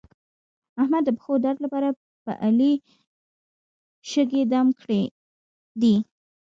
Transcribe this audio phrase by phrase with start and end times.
[0.81, 1.89] احمد د پښو درد لپاره
[2.23, 2.73] په علي
[4.11, 5.01] شګې دم کړې
[5.81, 5.95] دي.